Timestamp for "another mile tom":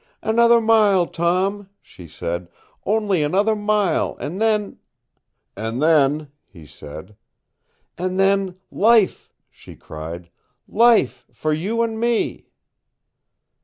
0.23-1.69